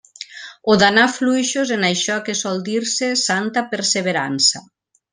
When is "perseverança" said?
3.75-4.65